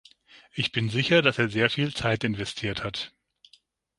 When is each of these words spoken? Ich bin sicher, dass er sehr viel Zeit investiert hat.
Ich 0.51 0.71
bin 0.71 0.89
sicher, 0.89 1.21
dass 1.21 1.37
er 1.37 1.47
sehr 1.49 1.69
viel 1.69 1.93
Zeit 1.93 2.23
investiert 2.23 2.83
hat. 2.83 3.13